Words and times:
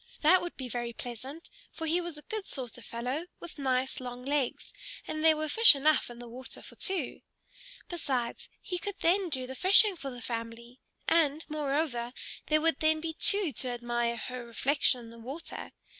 That 0.21 0.41
would 0.41 0.57
be 0.57 0.67
very 0.67 0.93
pleasant, 0.93 1.47
for 1.71 1.85
he 1.85 2.01
was 2.01 2.17
a 2.17 2.23
good 2.23 2.47
sort 2.47 2.75
of 2.79 2.83
fellow 2.85 3.27
with 3.39 3.59
nice 3.59 3.99
long 3.99 4.25
legs; 4.25 4.73
and 5.07 5.23
there 5.23 5.37
were 5.37 5.47
fish 5.47 5.75
enough 5.75 6.09
in 6.09 6.17
the 6.17 6.27
water 6.27 6.63
for 6.63 6.73
two. 6.73 7.21
Besides, 7.87 8.49
he 8.63 8.79
could 8.79 8.95
then 9.01 9.29
do 9.29 9.45
the 9.45 9.53
fishing 9.53 9.95
for 9.95 10.09
the 10.09 10.19
family; 10.19 10.79
and, 11.07 11.45
moreover, 11.47 12.13
there 12.47 12.61
would 12.61 12.79
then 12.79 12.99
be 12.99 13.13
two 13.13 13.51
to 13.53 13.67
admire 13.67 14.17
her 14.17 14.43
reflection 14.43 15.01
in 15.01 15.09
the 15.11 15.19
water. 15.19 15.71